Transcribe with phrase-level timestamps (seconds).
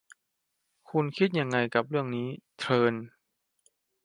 [0.89, 2.27] คุณคิดยังไงกับเรื่องนี้
[2.59, 2.93] เทิร์น